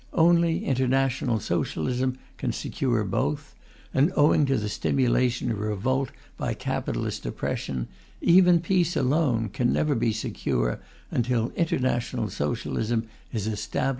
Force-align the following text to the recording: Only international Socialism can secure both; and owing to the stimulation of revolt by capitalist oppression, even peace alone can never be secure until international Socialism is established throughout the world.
Only 0.13 0.65
international 0.65 1.39
Socialism 1.39 2.17
can 2.37 2.53
secure 2.53 3.03
both; 3.03 3.53
and 3.93 4.11
owing 4.15 4.47
to 4.47 4.57
the 4.57 4.67
stimulation 4.67 5.51
of 5.51 5.59
revolt 5.59 6.09
by 6.37 6.55
capitalist 6.55 7.23
oppression, 7.27 7.87
even 8.19 8.61
peace 8.61 8.95
alone 8.95 9.49
can 9.49 9.71
never 9.71 9.93
be 9.93 10.11
secure 10.11 10.79
until 11.11 11.51
international 11.55 12.31
Socialism 12.31 13.03
is 13.31 13.45
established 13.45 13.71
throughout 13.71 13.73
the 13.73 13.81
world. 13.81 13.87